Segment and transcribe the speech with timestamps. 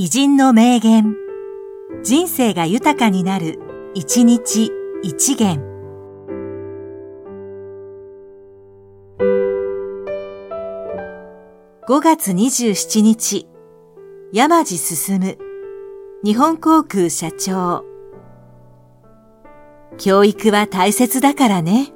[0.00, 1.16] 偉人の名言。
[2.04, 3.58] 人生が豊かになる、
[3.94, 4.70] 一日
[5.02, 5.60] 一元。
[11.88, 13.48] 5月27日、
[14.32, 15.18] 山地進
[16.22, 17.84] 日本航空社長。
[19.96, 21.92] 教育は大切だからね。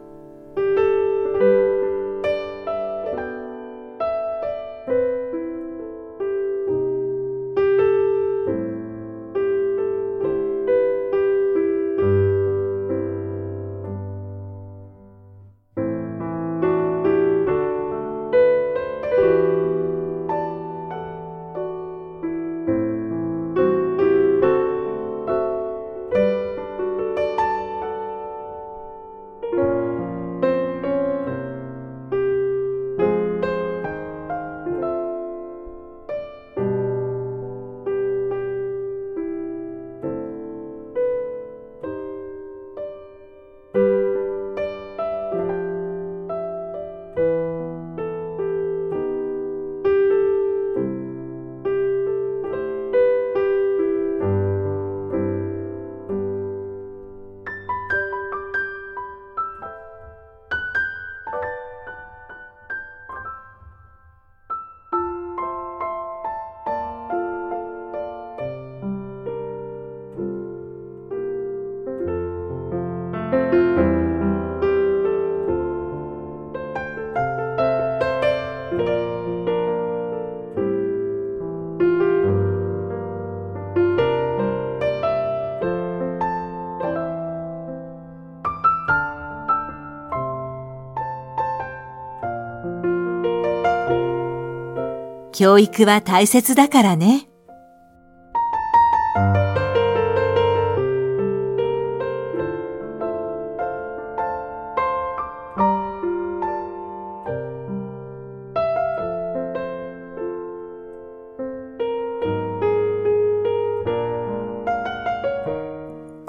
[95.32, 97.28] 教育は大切だからね。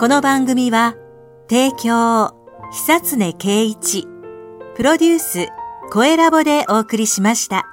[0.04, 0.96] この番組は、
[1.50, 2.36] 提供、
[2.72, 4.06] 久常圭一、
[4.76, 5.48] プロデュース、
[5.92, 7.73] 声ラボでお送りしました。